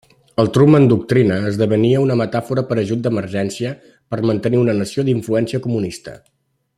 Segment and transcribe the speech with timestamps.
[0.43, 3.75] El Truman Doctrina esdevenia una metàfora per ajut d'emergència
[4.15, 6.17] per mantenir una nació d'influència comunista.